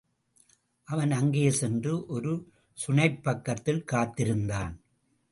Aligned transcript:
அவன் 0.87 1.11
அங்கே 1.11 1.51
சென்று, 1.51 2.05
ஒரு 2.05 2.31
சுனைப்பக்கத்தில் 2.87 3.83
காத்திருந்தான். 3.83 4.73